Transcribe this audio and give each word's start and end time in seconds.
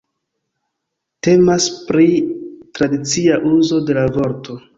Temas 1.27 1.67
pri 1.91 2.07
tradicia 2.79 3.39
uzo 3.53 3.85
de 3.91 4.01
la 4.01 4.09
vorto. 4.19 4.61